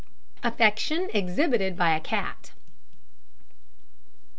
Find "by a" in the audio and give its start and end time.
1.77-1.99